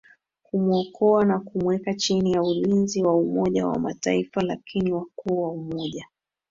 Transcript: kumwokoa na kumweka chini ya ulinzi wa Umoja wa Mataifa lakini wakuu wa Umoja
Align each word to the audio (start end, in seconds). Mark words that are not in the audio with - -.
kumwokoa 0.43 1.25
na 1.25 1.39
kumweka 1.39 1.93
chini 1.93 2.31
ya 2.33 2.43
ulinzi 2.43 3.03
wa 3.03 3.15
Umoja 3.17 3.67
wa 3.67 3.79
Mataifa 3.79 4.41
lakini 4.41 4.91
wakuu 4.93 5.43
wa 5.43 5.49
Umoja 5.49 6.07